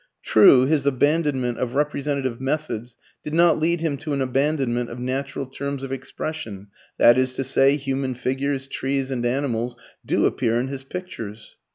[0.23, 5.45] True his abandonment of representative methods did not lead him to an abandonment of natural
[5.45, 10.69] terms of expression that is to say human figures, trees and animals do appear in
[10.69, 11.55] his pictures.